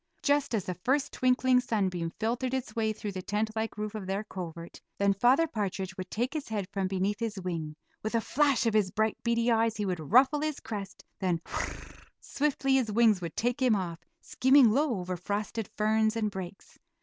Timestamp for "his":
6.33-6.47, 7.19-7.39, 8.73-8.89, 10.41-10.59, 12.77-12.91